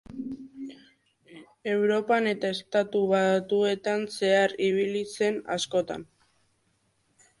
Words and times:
Europan 1.73 2.29
eta 2.31 2.51
Estatu 2.57 3.03
Batuetan 3.11 4.07
zehar 4.15 4.57
ibili 4.69 5.05
zen 5.15 5.41
askotan. 5.57 6.09